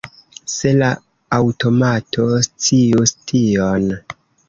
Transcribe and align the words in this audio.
Se 0.53 0.71
la 0.77 0.89
aŭtomato 1.37 2.25
scius 2.49 3.17
tion! 3.33 3.91